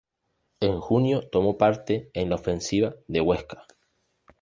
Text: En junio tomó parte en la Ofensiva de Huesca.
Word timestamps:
En 0.61 0.79
junio 0.79 1.29
tomó 1.31 1.59
parte 1.59 2.09
en 2.15 2.29
la 2.29 2.35
Ofensiva 2.37 2.95
de 3.07 3.21
Huesca. 3.21 3.67